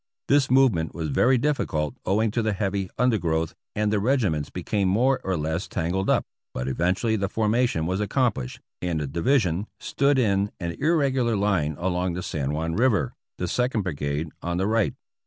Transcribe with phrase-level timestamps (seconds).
[0.27, 5.21] This movement was very difficult owing to the heavy undergrowth, and the regiments became more
[5.23, 10.49] or less tangled up, but eventually the formation was accomplished, and the Division stood in
[10.59, 14.95] an irregular line along the San Juan River, the Second Brigade on the right.